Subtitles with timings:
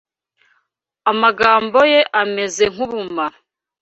[1.11, 3.37] amagambo ye ameze nk’ ubumara